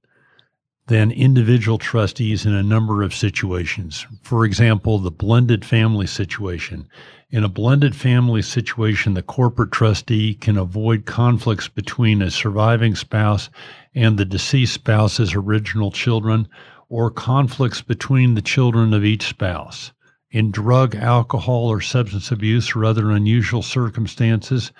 than 0.89 1.11
individual 1.11 1.77
trustees 1.77 2.47
in 2.47 2.53
a 2.53 2.63
number 2.63 3.03
of 3.03 3.13
situations. 3.13 4.07
For 4.23 4.43
example, 4.43 4.97
the 4.97 5.11
blended 5.11 5.63
family 5.63 6.07
situation. 6.07 6.87
In 7.29 7.43
a 7.43 7.47
blended 7.47 7.95
family 7.95 8.41
situation, 8.41 9.13
the 9.13 9.21
corporate 9.21 9.71
trustee 9.71 10.33
can 10.33 10.57
avoid 10.57 11.05
conflicts 11.05 11.67
between 11.67 12.23
a 12.23 12.31
surviving 12.31 12.95
spouse 12.95 13.51
and 13.93 14.17
the 14.17 14.25
deceased 14.25 14.73
spouse's 14.73 15.35
original 15.35 15.91
children 15.91 16.47
or 16.89 17.11
conflicts 17.11 17.83
between 17.83 18.33
the 18.33 18.41
children 18.41 18.91
of 18.91 19.05
each 19.05 19.27
spouse. 19.27 19.91
In 20.31 20.49
drug, 20.49 20.95
alcohol, 20.95 21.67
or 21.67 21.81
substance 21.81 22.31
abuse 22.31 22.75
or 22.75 22.83
other 22.83 23.11
unusual 23.11 23.61
circumstances, 23.61 24.71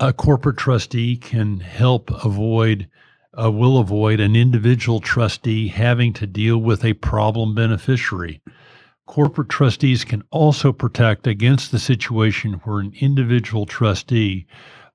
a 0.00 0.12
corporate 0.12 0.56
trustee 0.56 1.16
can 1.16 1.60
help 1.60 2.10
avoid 2.24 2.88
uh, 3.40 3.50
will 3.50 3.78
avoid 3.78 4.20
an 4.20 4.36
individual 4.36 5.00
trustee 5.00 5.68
having 5.68 6.12
to 6.12 6.26
deal 6.26 6.58
with 6.58 6.84
a 6.84 6.92
problem 6.94 7.54
beneficiary. 7.54 8.42
Corporate 9.06 9.48
trustees 9.48 10.04
can 10.04 10.22
also 10.30 10.72
protect 10.72 11.26
against 11.26 11.70
the 11.70 11.78
situation 11.78 12.54
where 12.64 12.80
an 12.80 12.92
individual 13.00 13.66
trustee 13.66 14.46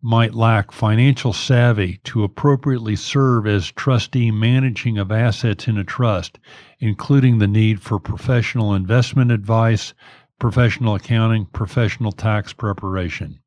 might 0.02 0.36
lack 0.36 0.72
financial 0.72 1.34
savvy 1.34 2.00
to 2.04 2.24
appropriately 2.24 2.96
serve 2.96 3.48
as 3.48 3.72
trustee 3.72 4.32
managing 4.32 4.98
of 4.98 5.12
assets 5.12 5.68
in 5.68 5.78
a 5.78 5.84
trust, 5.84 6.40
including 6.80 7.40
the 7.40 7.48
need 7.48 7.82
for 7.82 8.00
professional 8.00 8.76
investment 8.76 9.32
advice, 9.32 9.94
professional 10.40 10.96
accounting, 10.96 11.46
professional 11.48 12.12
tax 12.12 12.54
preparation. 12.54 13.40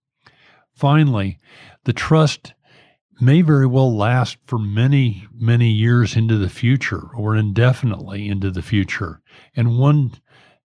Finally, 0.75 1.39
the 1.85 1.93
trust 1.93 2.53
may 3.21 3.43
very 3.43 3.67
well 3.67 3.95
last 3.95 4.39
for 4.47 4.59
many, 4.59 5.27
many 5.35 5.71
years 5.71 6.17
into 6.17 6.37
the 6.37 6.49
future 6.49 7.09
or 7.15 7.37
indefinitely 7.37 8.29
into 8.29 8.51
the 8.51 8.63
future. 8.63 9.21
And 9.55 9.79
one 9.79 10.13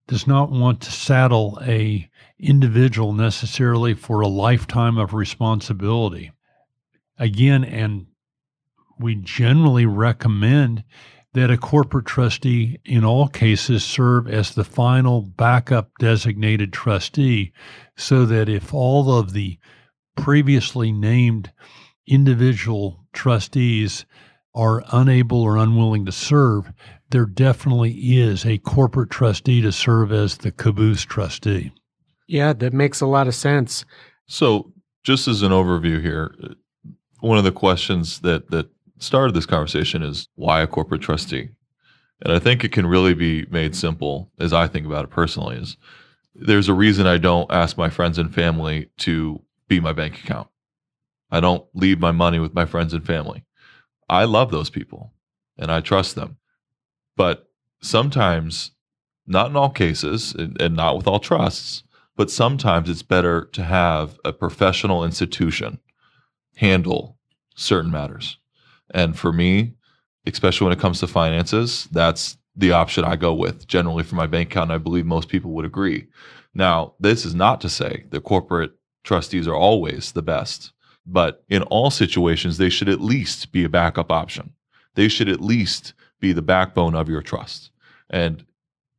does 0.08 0.28
not 0.28 0.52
want 0.52 0.82
to 0.82 0.92
saddle 0.92 1.60
a 1.64 2.10
individual 2.40 3.14
necessarily 3.14 3.94
for 3.94 4.22
a 4.22 4.28
lifetime 4.28 4.98
of 4.98 5.14
responsibility. 5.14 6.32
Again, 7.18 7.64
and 7.64 8.08
we 9.00 9.16
generally 9.16 9.86
recommend 9.86 10.84
that 11.34 11.52
a 11.52 11.58
corporate 11.58 12.06
trustee 12.06 12.80
in 12.86 13.04
all 13.04 13.28
cases 13.28 13.84
serve 13.84 14.28
as 14.28 14.56
the 14.56 14.64
final 14.64 15.22
backup 15.22 15.92
designated 16.00 16.72
trustee 16.72 17.52
so 17.98 18.26
that 18.26 18.48
if 18.48 18.74
all 18.74 19.18
of 19.18 19.34
the 19.34 19.58
previously 20.16 20.94
named 20.94 21.52
individual 22.08 23.06
trustees 23.14 24.06
are 24.54 24.84
unable 24.92 25.42
or 25.42 25.58
unwilling 25.58 26.06
to 26.06 26.12
serve, 26.12 26.72
there 27.10 27.26
definitely 27.26 27.92
is 27.92 28.46
a 28.46 28.58
corporate 28.60 29.10
trustee 29.10 29.62
to 29.62 29.72
serve 29.72 30.12
as 30.12 30.38
the 30.38 30.52
caboose 30.52 31.04
trustee. 31.04 31.72
Yeah, 32.28 32.54
that 32.54 32.74
makes 32.74 33.02
a 33.02 33.06
lot 33.06 33.28
of 33.28 33.36
sense. 33.36 33.86
So, 34.28 34.72
just 35.04 35.28
as 35.28 35.42
an 35.42 35.52
overview 35.52 36.02
here, 36.02 36.34
one 37.20 37.38
of 37.38 37.44
the 37.44 37.52
questions 37.52 38.20
that 38.22 38.50
that 38.50 38.70
started 39.00 39.36
this 39.36 39.46
conversation 39.46 40.02
is 40.02 40.30
why 40.36 40.62
a 40.62 40.68
corporate 40.68 41.02
trustee? 41.02 41.50
And 42.22 42.34
I 42.34 42.40
think 42.40 42.64
it 42.64 42.72
can 42.72 42.88
really 42.88 43.14
be 43.14 43.46
made 43.52 43.76
simple 43.76 44.32
as 44.40 44.54
I 44.54 44.68
think 44.68 44.86
about 44.86 45.04
it 45.04 45.12
personally 45.12 45.58
is 45.58 45.78
there's 46.34 46.70
a 46.70 46.74
reason 46.74 47.08
I 47.08 47.18
don't 47.18 47.52
ask 47.52 47.78
my 47.78 47.90
friends 47.90 48.18
and 48.18 48.34
family 48.34 48.90
to 49.00 49.42
be 49.68 49.80
my 49.80 49.94
bank 49.94 50.20
account. 50.20 50.48
I 51.32 51.40
don't 51.40 51.66
leave 51.74 52.00
my 52.00 52.12
money 52.12 52.40
with 52.40 52.54
my 52.54 52.66
friends 52.66 52.94
and 52.94 53.06
family. 53.06 53.44
I 54.10 54.26
love 54.26 54.52
those 54.52 54.70
people 54.70 55.14
and 55.58 55.72
I 55.72 55.82
trust 55.82 56.16
them. 56.16 56.38
But 57.18 57.50
sometimes, 57.82 58.72
not 59.26 59.50
in 59.50 59.56
all 59.56 59.70
cases 59.70 60.34
and, 60.34 60.60
and 60.62 60.76
not 60.76 60.98
with 60.98 61.08
all 61.08 61.20
trusts, 61.20 61.84
but 62.16 62.32
sometimes 62.32 62.90
it's 62.90 63.04
better 63.04 63.46
to 63.54 63.64
have 63.64 64.20
a 64.24 64.32
professional 64.32 65.04
institution 65.04 65.80
handle 66.56 67.18
certain 67.56 67.92
matters. 67.92 68.38
And 68.94 69.18
for 69.18 69.34
me, 69.34 69.74
especially 70.26 70.66
when 70.66 70.74
it 70.74 70.82
comes 70.82 71.00
to 71.00 71.08
finances, 71.08 71.88
that's 71.92 72.38
the 72.56 72.72
option 72.72 73.04
I 73.04 73.16
go 73.16 73.34
with 73.34 73.68
generally 73.68 74.04
for 74.04 74.16
my 74.16 74.28
bank 74.28 74.52
account. 74.52 74.72
I 74.72 74.78
believe 74.78 75.06
most 75.06 75.28
people 75.28 75.52
would 75.52 75.66
agree. 75.66 76.08
Now, 76.54 76.94
this 77.00 77.26
is 77.26 77.36
not 77.36 77.60
to 77.62 77.70
say 77.70 78.06
that 78.12 78.24
corporate 78.24 78.72
trustees 79.04 79.48
are 79.48 79.56
always 79.56 80.14
the 80.14 80.22
best, 80.22 80.72
but 81.06 81.44
in 81.50 81.62
all 81.64 81.90
situations, 81.92 82.58
they 82.58 82.70
should 82.70 82.90
at 82.90 83.02
least 83.02 83.52
be 83.52 83.64
a 83.64 83.70
backup 83.70 84.12
option. 84.12 84.54
They 84.96 85.08
should 85.08 85.30
at 85.30 85.42
least 85.42 85.94
be 86.20 86.34
the 86.34 86.42
backbone 86.42 86.96
of 86.96 87.10
your 87.10 87.22
trust. 87.22 87.72
And 88.10 88.46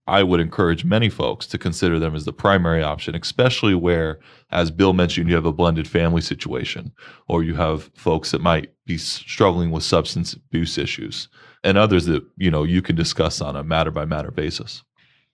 I 0.08 0.22
would 0.22 0.38
encourage 0.38 0.84
many 0.84 1.08
folks 1.08 1.46
to 1.48 1.58
consider 1.58 1.98
them 1.98 2.14
as 2.14 2.24
the 2.24 2.32
primary 2.32 2.82
option, 2.82 3.16
especially 3.16 3.74
where, 3.74 4.20
as 4.50 4.70
Bill 4.70 4.92
mentioned, 4.92 5.28
you 5.28 5.34
have 5.34 5.46
a 5.46 5.52
blended 5.52 5.88
family 5.88 6.22
situation, 6.22 6.92
or 7.28 7.42
you 7.42 7.54
have 7.56 7.90
folks 7.96 8.30
that 8.30 8.40
might 8.40 8.72
be 8.84 8.98
struggling 8.98 9.72
with 9.72 9.82
substance 9.82 10.34
abuse 10.34 10.78
issues, 10.78 11.28
and 11.64 11.76
others 11.76 12.06
that 12.06 12.24
you 12.36 12.52
know 12.52 12.62
you 12.62 12.82
can 12.82 12.94
discuss 12.94 13.40
on 13.40 13.56
a 13.56 13.64
matter 13.64 13.90
by 13.90 14.04
matter 14.04 14.30
basis. 14.30 14.84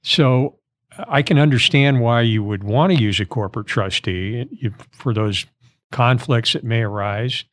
So, 0.03 0.59
I 1.07 1.21
can 1.21 1.39
understand 1.39 2.01
why 2.01 2.23
you 2.23 2.43
would 2.43 2.65
want 2.65 2.93
to 2.93 3.03
use 3.03 3.21
a 3.21 3.27
corporate 3.27 3.67
trustee 3.67 4.47
for 4.93 5.13
those 5.13 5.45
conflicts 5.93 6.55
that 6.55 6.65
may 6.65 6.83
arise, 6.83 7.45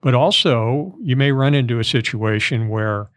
but 0.00 0.14
also 0.14 0.96
you 1.02 1.16
may 1.16 1.32
run 1.32 1.54
into 1.54 1.78
a 1.78 1.84
situation 1.84 2.68
where, 2.68 3.10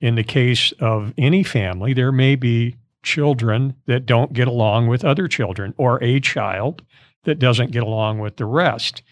in 0.00 0.14
the 0.14 0.22
case 0.22 0.72
of 0.78 1.12
any 1.18 1.42
family, 1.42 1.92
there 1.92 2.12
may 2.12 2.36
be 2.36 2.76
children 3.02 3.74
that 3.86 4.06
don't 4.06 4.32
get 4.32 4.46
along 4.46 4.86
with 4.86 5.04
other 5.04 5.26
children 5.26 5.74
or 5.76 6.02
a 6.02 6.20
child 6.20 6.82
that 7.24 7.38
doesn't 7.38 7.72
get 7.72 7.82
along 7.82 8.18
with 8.18 8.36
the 8.36 8.44
rest. 8.44 9.02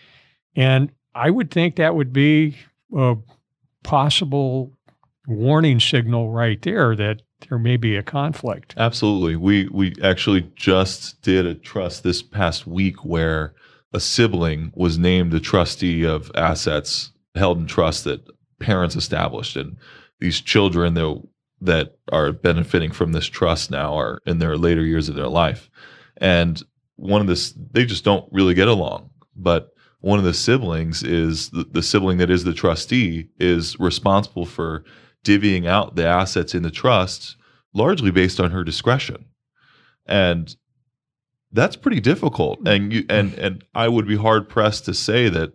And 0.54 0.92
I 1.14 1.30
would 1.30 1.50
think 1.50 1.76
that 1.76 1.94
would 1.94 2.12
be 2.12 2.56
a 2.96 3.16
possible 3.82 4.72
warning 5.26 5.80
signal 5.80 6.30
right 6.30 6.60
there 6.62 6.94
that 6.94 7.22
there 7.48 7.58
may 7.58 7.76
be 7.76 7.96
a 7.96 8.02
conflict. 8.02 8.74
Absolutely. 8.76 9.36
We 9.36 9.68
we 9.68 9.94
actually 10.02 10.50
just 10.54 11.20
did 11.22 11.46
a 11.46 11.54
trust 11.54 12.02
this 12.02 12.22
past 12.22 12.66
week 12.66 13.04
where 13.04 13.54
a 13.92 14.00
sibling 14.00 14.72
was 14.74 14.98
named 14.98 15.32
the 15.32 15.40
trustee 15.40 16.04
of 16.04 16.30
assets 16.34 17.12
held 17.34 17.58
in 17.58 17.66
trust 17.66 18.04
that 18.04 18.26
parents 18.58 18.96
established 18.96 19.56
and 19.56 19.76
these 20.20 20.40
children 20.40 20.94
that 20.94 21.22
that 21.60 21.96
are 22.12 22.32
benefiting 22.32 22.90
from 22.90 23.12
this 23.12 23.26
trust 23.26 23.70
now 23.70 23.98
are 23.98 24.20
in 24.26 24.38
their 24.38 24.56
later 24.56 24.84
years 24.84 25.08
of 25.08 25.14
their 25.14 25.28
life. 25.28 25.70
And 26.18 26.62
one 26.96 27.20
of 27.20 27.26
this, 27.26 27.54
they 27.72 27.84
just 27.84 28.04
don't 28.04 28.30
really 28.30 28.54
get 28.54 28.68
along. 28.68 29.10
But 29.34 29.70
one 30.00 30.18
of 30.18 30.24
the 30.24 30.34
siblings 30.34 31.02
is 31.02 31.50
the, 31.50 31.64
the 31.64 31.82
sibling 31.82 32.18
that 32.18 32.30
is 32.30 32.44
the 32.44 32.52
trustee 32.52 33.28
is 33.38 33.78
responsible 33.80 34.44
for 34.46 34.84
divvying 35.24 35.66
out 35.66 35.96
the 35.96 36.06
assets 36.06 36.54
in 36.54 36.62
the 36.62 36.70
trust 36.70 37.36
largely 37.74 38.10
based 38.10 38.40
on 38.40 38.50
her 38.50 38.64
discretion. 38.64 39.26
And 40.06 40.54
that's 41.56 41.76
pretty 41.76 42.00
difficult. 42.00 42.60
And 42.66 42.92
you, 42.92 43.04
and 43.08 43.34
and 43.34 43.64
I 43.74 43.88
would 43.88 44.06
be 44.06 44.16
hard 44.16 44.48
pressed 44.48 44.84
to 44.84 44.94
say 44.94 45.28
that 45.28 45.52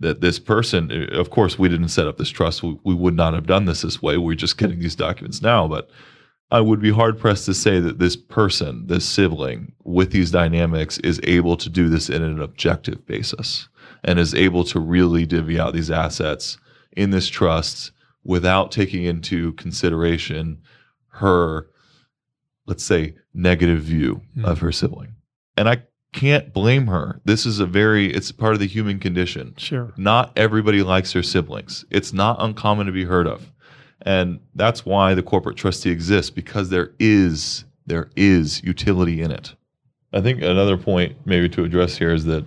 that 0.00 0.20
this 0.20 0.38
person, 0.38 1.08
of 1.12 1.30
course, 1.30 1.58
we 1.58 1.68
didn't 1.68 1.88
set 1.88 2.06
up 2.06 2.18
this 2.18 2.30
trust. 2.30 2.62
We, 2.62 2.78
we 2.84 2.94
would 2.94 3.14
not 3.14 3.34
have 3.34 3.46
done 3.46 3.64
this 3.64 3.82
this 3.82 4.00
way. 4.00 4.16
We're 4.16 4.36
just 4.36 4.58
getting 4.58 4.78
these 4.78 4.94
documents 4.94 5.42
now. 5.42 5.66
But 5.66 5.90
I 6.50 6.60
would 6.60 6.80
be 6.80 6.92
hard 6.92 7.18
pressed 7.18 7.46
to 7.46 7.54
say 7.54 7.80
that 7.80 7.98
this 7.98 8.16
person, 8.16 8.86
this 8.86 9.04
sibling 9.04 9.72
with 9.84 10.12
these 10.12 10.30
dynamics 10.30 10.98
is 10.98 11.20
able 11.24 11.56
to 11.56 11.68
do 11.68 11.88
this 11.88 12.08
in 12.08 12.22
an 12.22 12.40
objective 12.40 13.04
basis 13.06 13.68
and 14.04 14.18
is 14.18 14.34
able 14.34 14.64
to 14.64 14.78
really 14.78 15.26
divvy 15.26 15.58
out 15.58 15.74
these 15.74 15.90
assets 15.90 16.58
in 16.96 17.10
this 17.10 17.28
trust 17.28 17.90
without 18.24 18.70
taking 18.70 19.04
into 19.04 19.52
consideration 19.54 20.62
her, 21.08 21.66
let's 22.66 22.84
say, 22.84 23.14
negative 23.34 23.80
view 23.80 24.22
mm. 24.36 24.44
of 24.44 24.60
her 24.60 24.72
sibling. 24.72 25.14
And 25.58 25.68
I 25.68 25.82
can't 26.12 26.52
blame 26.52 26.86
her. 26.86 27.20
This 27.24 27.44
is 27.44 27.58
a 27.58 27.66
very, 27.66 28.12
it's 28.14 28.30
part 28.30 28.54
of 28.54 28.60
the 28.60 28.68
human 28.68 29.00
condition. 29.00 29.54
Sure. 29.58 29.92
Not 29.96 30.32
everybody 30.36 30.84
likes 30.84 31.12
their 31.12 31.22
siblings. 31.24 31.84
It's 31.90 32.12
not 32.12 32.36
uncommon 32.38 32.86
to 32.86 32.92
be 32.92 33.04
heard 33.04 33.26
of. 33.26 33.50
And 34.02 34.38
that's 34.54 34.86
why 34.86 35.14
the 35.14 35.22
corporate 35.22 35.56
trustee 35.56 35.90
exists 35.90 36.30
because 36.30 36.70
there 36.70 36.92
is 37.00 37.64
there 37.86 38.10
is 38.14 38.62
utility 38.62 39.20
in 39.20 39.32
it. 39.32 39.54
I 40.12 40.20
think 40.20 40.42
another 40.42 40.76
point 40.76 41.16
maybe 41.24 41.48
to 41.50 41.64
address 41.64 41.96
here 41.96 42.12
is 42.12 42.24
that 42.26 42.46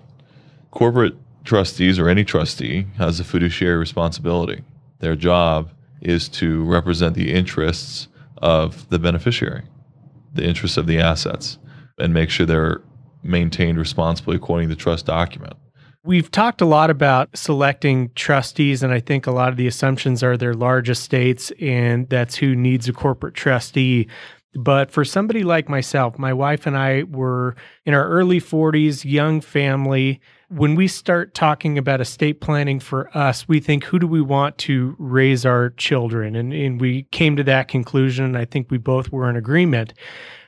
corporate 0.70 1.16
trustees 1.44 2.00
or 2.00 2.08
any 2.08 2.24
trustee 2.24 2.88
has 2.98 3.20
a 3.20 3.24
fiduciary 3.26 3.78
responsibility. 3.78 4.64
Their 5.00 5.16
job 5.16 5.72
is 6.02 6.30
to 6.30 6.64
represent 6.64 7.16
the 7.16 7.34
interests 7.34 8.08
of 8.38 8.88
the 8.90 9.00
beneficiary, 9.00 9.64
the 10.34 10.46
interests 10.46 10.78
of 10.78 10.88
the 10.88 11.00
assets, 11.00 11.58
and 12.00 12.14
make 12.14 12.30
sure 12.30 12.46
they're 12.46 12.82
maintained 13.24 13.78
responsibly 13.78 14.36
according 14.36 14.70
to 14.70 14.76
the 14.76 14.80
trust 14.82 15.06
document. 15.06 15.54
We've 16.04 16.32
talked 16.32 16.62
a 16.62 16.66
lot 16.66 16.90
about 16.90 17.30
selecting 17.38 18.10
trustees, 18.16 18.82
and 18.82 18.92
I 18.92 19.00
think 19.00 19.28
a 19.28 19.32
lot 19.32 19.50
of 19.50 19.58
the 19.58 19.68
assumptions 19.68 20.24
are 20.24 20.36
their 20.36 20.56
large 20.56 20.90
estates, 20.90 21.52
and 21.62 22.10
that's 22.10 22.36
who 22.36 22.56
needs 22.56 22.90
a 22.90 22.94
corporate 22.94 23.36
trustee. 23.36 24.08
But 24.56 24.92
for 24.92 25.06
somebody 25.06 25.44
like 25.44 25.70
myself, 25.70 26.18
my 26.18 26.34
wife 26.34 26.66
and 26.66 26.76
I 26.76 27.04
were 27.04 27.56
in 27.86 27.94
our 27.94 28.08
early 28.10 28.42
40s, 28.42 29.06
young 29.06 29.42
family. 29.42 30.20
When 30.50 30.76
we 30.76 30.88
start 30.88 31.34
talking 31.34 31.78
about 31.78 32.02
estate 32.02 32.42
planning 32.42 32.80
for 32.80 33.16
us, 33.16 33.48
we 33.48 33.60
think, 33.62 33.86
who 33.86 34.00
do 34.00 34.08
we 34.08 34.22
want 34.22 34.58
to 34.60 34.96
raise 34.98 35.46
our 35.46 35.70
children? 35.70 36.36
And, 36.36 36.52
and 36.52 36.82
we 36.82 37.04
came 37.12 37.38
to 37.38 37.44
that 37.44 37.70
conclusion. 37.70 38.26
And 38.26 38.38
I 38.38 38.44
think 38.44 38.70
we 38.70 38.78
both 38.78 39.12
were 39.12 39.30
in 39.30 39.38
agreement. 39.38 39.94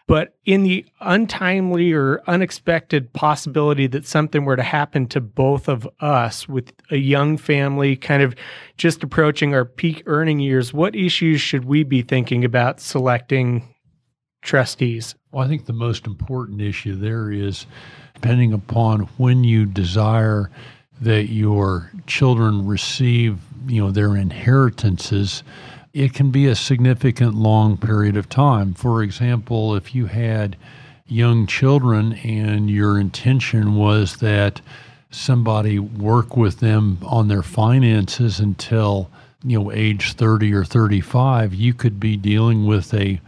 But 0.06 0.36
in 0.46 0.64
the 0.64 0.86
untimely 1.00 1.94
or 1.94 2.22
unexpected 2.28 3.14
possibility 3.14 3.88
that 3.88 4.06
something 4.06 4.44
were 4.44 4.58
to 4.58 4.64
happen 4.64 5.08
to 5.08 5.22
both 5.22 5.70
of 5.70 5.88
us 6.02 6.48
with 6.48 6.74
a 6.92 6.98
young 6.98 7.38
family, 7.38 7.96
kind 7.96 8.22
of 8.22 8.36
just 8.78 9.02
approaching 9.02 9.54
our 9.54 9.64
peak 9.64 10.04
earning 10.06 10.40
years, 10.40 10.74
what 10.74 10.96
issues 10.96 11.40
should 11.40 11.64
we 11.64 11.84
be 11.84 12.02
thinking 12.02 12.44
about 12.44 12.82
selecting 12.82 13.74
trustees? 14.42 15.16
Well, 15.32 15.46
I 15.46 15.48
think 15.48 15.66
the 15.66 15.74
most 15.74 16.06
important 16.06 16.62
issue 16.62 16.96
there 16.96 17.32
is 17.32 17.66
depending 18.14 18.54
upon 18.54 19.02
when 19.18 19.44
you 19.44 19.66
desire 19.66 20.52
that 21.02 21.30
your 21.30 21.92
children 22.08 22.68
receive, 22.68 23.40
you 23.68 23.82
know, 23.82 23.92
their 23.92 24.16
inheritances 24.16 25.44
it 25.94 26.12
can 26.14 26.32
be 26.32 26.48
a 26.48 26.56
significant 26.56 27.36
long 27.36 27.78
period 27.78 28.18
of 28.18 28.28
time. 28.28 28.74
For 28.74 29.04
example, 29.04 29.76
if 29.76 29.94
you 29.94 30.08
had 30.08 30.58
young 31.06 31.46
children 31.46 32.14
and 32.14 32.70
your 32.70 33.00
intention 33.00 33.76
was 33.76 34.18
that 34.18 34.60
somebody 35.12 35.78
work 35.78 36.36
with 36.36 36.60
them 36.60 36.98
on 37.04 37.28
their 37.28 37.44
finances 37.44 38.40
until 38.40 39.12
you 39.44 39.60
know 39.60 39.72
age 39.72 40.14
30 40.14 40.54
or 40.54 40.64
35 40.64 41.54
you 41.54 41.74
could 41.74 42.00
be 42.00 42.16
dealing 42.16 42.66
with 42.66 42.94
a 42.94 43.20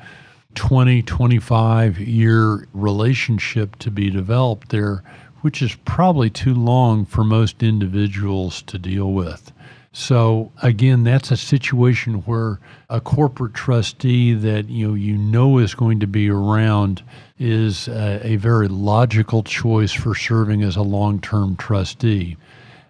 20 0.56 1.04
25 1.04 2.00
year 2.00 2.68
relationship 2.74 3.76
to 3.76 3.92
be 3.92 4.10
developed 4.10 4.70
there 4.70 5.04
which 5.42 5.62
is 5.62 5.76
probably 5.86 6.30
too 6.30 6.56
long 6.56 7.06
for 7.06 7.24
most 7.24 7.62
individuals 7.62 8.64
to 8.64 8.80
deal 8.80 9.12
with 9.12 9.52
so 9.98 10.52
again, 10.62 11.06
that's 11.06 11.32
a 11.32 11.38
situation 11.38 12.16
where 12.24 12.60
a 12.90 13.00
corporate 13.00 13.54
trustee 13.54 14.34
that 14.34 14.68
you 14.68 14.90
know 14.90 14.94
you 14.94 15.16
know 15.16 15.58
is 15.58 15.74
going 15.74 16.02
to 16.02 16.06
be 16.06 16.30
around 16.30 17.02
is 17.40 17.88
a, 17.88 18.20
a 18.28 18.36
very 18.36 18.68
logical 18.68 19.42
choice 19.42 19.94
for 19.94 20.14
serving 20.14 20.64
as 20.64 20.76
a 20.76 20.82
long-term 20.82 21.56
trustee. 21.56 22.36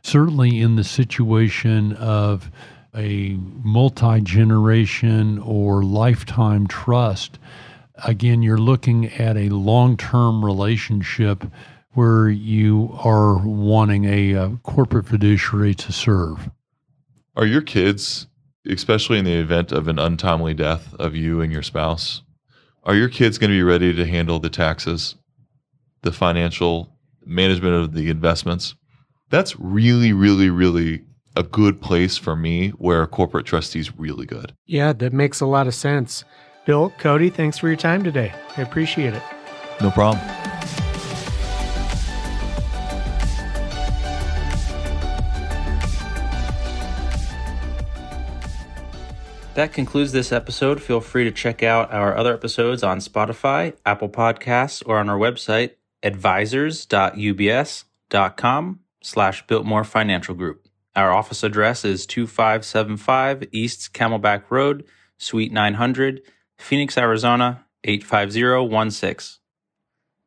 Certainly, 0.01 0.59
in 0.59 0.77
the 0.77 0.83
situation 0.83 1.93
of 1.93 2.49
a 2.95 3.37
multi-generation 3.61 5.37
or 5.37 5.83
lifetime 5.83 6.65
trust, 6.65 7.37
again, 8.03 8.41
you're 8.41 8.57
looking 8.57 9.13
at 9.13 9.37
a 9.37 9.49
long-term 9.49 10.43
relationship 10.43 11.43
where 11.93 12.29
you 12.29 12.97
are 13.03 13.37
wanting 13.45 14.05
a, 14.05 14.33
a 14.33 14.59
corporate 14.63 15.05
fiduciary 15.05 15.75
to 15.75 15.91
serve. 15.91 16.49
Are 17.35 17.45
your 17.45 17.61
kids, 17.61 18.27
especially 18.65 19.19
in 19.19 19.25
the 19.25 19.33
event 19.33 19.73
of 19.73 19.89
an 19.89 19.99
untimely 19.99 20.53
death 20.53 20.93
of 20.95 21.15
you 21.15 21.41
and 21.41 21.51
your 21.51 21.63
spouse, 21.63 22.21
are 22.83 22.95
your 22.95 23.09
kids 23.09 23.37
going 23.37 23.49
to 23.49 23.57
be 23.57 23.63
ready 23.63 23.93
to 23.93 24.05
handle 24.05 24.39
the 24.39 24.49
taxes, 24.49 25.15
the 26.01 26.13
financial 26.13 26.95
management 27.25 27.75
of 27.75 27.93
the 27.93 28.09
investments? 28.09 28.75
That's 29.29 29.59
really, 29.59 30.13
really, 30.13 30.49
really 30.49 31.01
a 31.35 31.43
good 31.43 31.81
place 31.81 32.15
for 32.15 32.37
me 32.37 32.69
where 32.69 33.01
a 33.01 33.07
corporate 33.07 33.45
trustee 33.45 33.79
is 33.79 33.97
really 33.97 34.25
good. 34.25 34.53
Yeah, 34.65 34.93
that 34.93 35.11
makes 35.11 35.41
a 35.41 35.45
lot 35.45 35.67
of 35.67 35.75
sense. 35.75 36.23
Bill, 36.65 36.91
Cody, 36.99 37.29
thanks 37.29 37.57
for 37.57 37.67
your 37.67 37.75
time 37.75 38.03
today. 38.03 38.33
I 38.55 38.61
appreciate 38.61 39.13
it. 39.13 39.23
No 39.81 39.91
problem. 39.91 40.25
That 49.55 49.71
concludes 49.71 50.11
this 50.11 50.33
episode. 50.33 50.83
Feel 50.83 50.99
free 50.99 51.23
to 51.23 51.31
check 51.31 51.63
out 51.63 51.93
our 51.93 52.17
other 52.17 52.33
episodes 52.33 52.83
on 52.83 52.99
Spotify, 52.99 53.73
Apple 53.85 54.09
Podcasts, 54.09 54.83
or 54.85 54.99
on 54.99 55.07
our 55.07 55.17
website, 55.17 55.75
advisors.ubs.com 56.03 58.79
slash 59.01 59.47
Biltmore 59.47 59.85
Financial 59.85 60.35
Group. 60.35 60.67
Our 60.93 61.13
office 61.13 61.41
address 61.41 61.85
is 61.85 62.05
2575 62.05 63.47
East 63.53 63.93
Camelback 63.93 64.43
Road, 64.49 64.83
Suite 65.17 65.53
900, 65.53 66.21
Phoenix, 66.57 66.97
Arizona, 66.97 67.65
85016. 67.85 69.39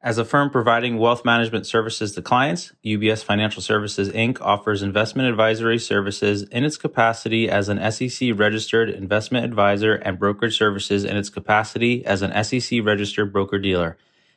As 0.00 0.16
a 0.16 0.24
firm 0.24 0.50
providing 0.50 0.98
wealth 0.98 1.24
management 1.24 1.66
services 1.66 2.12
to 2.12 2.22
clients, 2.22 2.72
UBS 2.84 3.24
Financial 3.24 3.60
Services 3.60 4.10
Inc. 4.10 4.40
offers 4.40 4.80
investment 4.80 5.28
advisory 5.28 5.80
services 5.80 6.44
in 6.44 6.62
its 6.62 6.76
capacity 6.76 7.50
as 7.50 7.68
an 7.68 7.90
SEC 7.90 8.30
registered 8.36 8.90
investment 8.90 9.44
advisor 9.44 9.94
and 9.94 10.16
brokerage 10.16 10.56
services 10.56 11.02
in 11.02 11.16
its 11.16 11.30
capacity 11.30 12.06
as 12.06 12.22
an 12.22 12.44
SEC 12.44 12.78
registered 12.84 13.32
broker 13.32 13.58
dealer. 13.58 13.96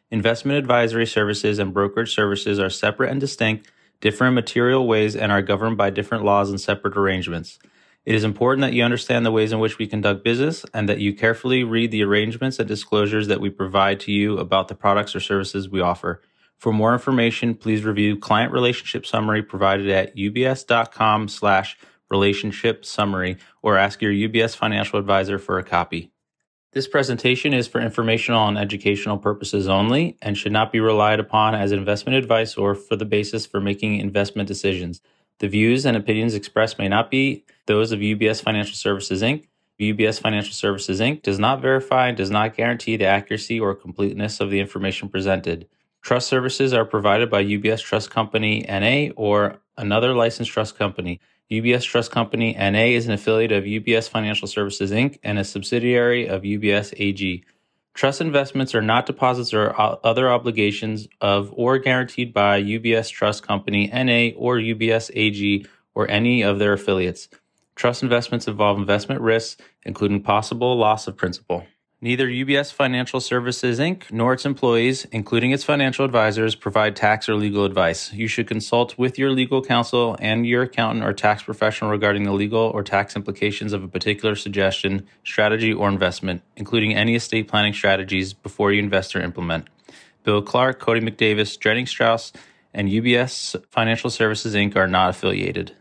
Investment 0.10 0.58
advisory 0.58 1.06
services 1.06 1.60
and 1.60 1.76
brokerage 1.76 2.15
services 2.15 2.60
are 2.60 2.71
separate 2.71 3.12
and 3.12 3.19
distinct, 3.19 3.69
differ 4.00 4.26
in 4.26 4.34
material 4.34 4.88
ways, 4.88 5.15
and 5.15 5.32
are 5.32 5.43
governed 5.43 5.78
by 5.78 5.91
different 5.91 6.26
laws 6.26 6.50
and 6.50 6.60
separate 6.60 6.97
arrangements. 6.97 7.60
It 8.04 8.16
is 8.16 8.24
important 8.24 8.62
that 8.62 8.74
you 8.74 8.84
understand 8.84 9.26
the 9.26 9.32
ways 9.32 9.52
in 9.52 9.60
which 9.60 9.78
we 9.78 9.86
conduct 9.86 10.24
business 10.24 10.66
and 10.74 10.90
that 10.90 11.00
you 11.00 11.14
carefully 11.14 11.64
read 11.64 11.92
the 11.92 12.04
arrangements 12.04 12.58
and 12.58 12.68
disclosures 12.68 13.28
that 13.28 13.40
we 13.40 13.52
provide 13.52 14.00
to 14.02 14.12
you 14.12 14.40
about 14.40 14.68
the 14.70 14.76
products 14.76 15.16
or 15.16 15.20
services 15.20 15.70
we 15.70 15.82
offer. 15.82 16.22
For 16.58 16.74
more 16.74 16.94
information, 16.94 17.54
please 17.54 17.84
review 17.84 18.18
client 18.18 18.52
relationship 18.52 19.06
summary 19.06 19.44
provided 19.44 19.90
at 19.90 20.16
ubs.com 20.16 21.28
slash 21.28 21.78
relationship 22.10 22.86
summary 22.86 23.38
or 23.62 23.78
ask 23.78 24.02
your 24.02 24.12
UBS 24.12 24.56
financial 24.56 24.98
advisor 24.98 25.38
for 25.38 25.60
a 25.60 25.64
copy. 25.64 26.12
This 26.74 26.88
presentation 26.88 27.54
is 27.54 27.68
for 27.68 27.82
informational 27.82 28.48
and 28.48 28.58
educational 28.58 29.18
purposes 29.18 29.68
only 29.68 30.18
and 30.22 30.38
should 30.38 30.52
not 30.52 30.72
be 30.72 30.80
relied 30.80 31.20
upon 31.20 31.54
as 31.54 31.72
investment 31.72 32.18
advice 32.18 32.56
or 32.56 32.74
for 32.76 32.96
the 32.96 33.06
basis 33.06 33.46
for 33.46 33.60
making 33.60 33.98
investment 33.98 34.48
decisions. 34.48 35.02
The 35.40 35.48
views 35.48 35.86
and 35.86 35.98
opinions 35.98 36.36
expressed 36.36 36.78
may 36.80 36.88
not 36.88 37.12
be 37.12 37.44
those 37.72 37.94
of 37.94 38.02
UBS 38.02 38.44
Financial 38.44 38.76
Services 38.76 39.22
Inc. 39.22 39.46
UBS 39.80 40.20
Financial 40.20 40.52
Services 40.52 41.00
Inc. 41.00 41.22
does 41.22 41.40
not 41.40 41.62
verify 41.62 42.10
and 42.10 42.18
does 42.18 42.30
not 42.30 42.56
guarantee 42.56 42.98
the 42.98 43.06
accuracy 43.06 43.62
or 43.62 43.74
completeness 43.74 44.42
of 44.42 44.52
the 44.52 44.60
information 44.60 45.08
presented. 45.08 45.70
Trust 46.02 46.28
services 46.28 46.74
are 46.74 46.84
provided 46.84 47.30
by 47.30 47.46
UBS 47.46 47.82
Trust 47.82 48.12
Company 48.12 48.66
NA 48.68 49.14
or 49.16 49.62
another 49.78 50.14
licensed 50.14 50.52
trust 50.52 50.78
company. 50.78 51.22
UBS 51.50 51.84
Trust 51.84 52.12
Company 52.12 52.54
NA 52.54 52.88
is 52.98 53.08
an 53.08 53.14
affiliate 53.14 53.54
of 53.54 53.64
UBS 53.64 54.10
Financial 54.10 54.50
Services 54.50 54.92
Inc. 54.92 55.18
and 55.24 55.40
a 55.40 55.46
subsidiary 55.46 56.28
of 56.28 56.42
UBS 56.42 56.94
AG. 56.98 57.46
Trust 57.94 58.20
investments 58.20 58.76
are 58.76 58.82
not 58.82 59.06
deposits 59.06 59.54
or 59.54 59.74
other 60.06 60.30
obligations 60.30 61.08
of 61.22 61.54
or 61.56 61.78
guaranteed 61.78 62.34
by 62.34 62.62
UBS 62.62 63.10
Trust 63.10 63.48
Company 63.48 63.88
NA 63.88 64.38
or 64.38 64.58
UBS 64.58 65.10
AG 65.14 65.66
or 65.96 66.10
any 66.10 66.42
of 66.42 66.60
their 66.60 66.74
affiliates. 66.74 67.30
Trust 67.76 68.04
investments 68.04 68.48
involve 68.48 68.78
investment 68.78 69.22
risks, 69.22 69.62
including 69.84 70.22
possible 70.22 70.78
loss 70.78 71.08
of 71.08 71.18
principal. 71.18 71.66
Neither 72.04 72.28
UBS 72.28 72.74
Financial 72.74 73.20
Services 73.20 73.78
Inc. 73.78 74.12
nor 74.12 74.34
its 74.34 74.44
employees, 74.44 75.06
including 75.12 75.52
its 75.52 75.64
financial 75.64 76.04
advisors, 76.04 76.56
provide 76.56 76.96
tax 76.96 77.30
or 77.30 77.36
legal 77.36 77.64
advice. 77.64 78.12
You 78.12 78.28
should 78.28 78.48
consult 78.48 78.98
with 78.98 79.20
your 79.20 79.30
legal 79.30 79.62
counsel 79.62 80.18
and 80.20 80.48
your 80.48 80.64
accountant 80.64 81.06
or 81.06 81.14
tax 81.14 81.44
professional 81.44 81.92
regarding 81.92 82.24
the 82.24 82.32
legal 82.32 82.72
or 82.74 82.82
tax 82.82 83.16
implications 83.16 83.72
of 83.72 83.84
a 83.84 83.88
particular 83.88 84.36
suggestion, 84.36 85.06
strategy, 85.24 85.72
or 85.72 85.90
investment, 85.90 86.42
including 86.58 86.96
any 86.96 87.14
estate 87.14 87.48
planning 87.48 87.72
strategies 87.72 88.34
before 88.34 88.72
you 88.72 88.80
invest 88.80 89.16
or 89.16 89.22
implement. 89.22 89.68
Bill 90.24 90.42
Clark, 90.42 90.80
Cody 90.80 91.02
McDavis, 91.02 91.60
Jennings 91.60 91.94
Strouss, 91.94 92.32
and 92.74 92.90
UBS 92.90 93.64
Financial 93.70 94.10
Services 94.10 94.56
Inc. 94.56 94.76
are 94.76 94.88
not 94.88 95.12
affiliated. 95.12 95.76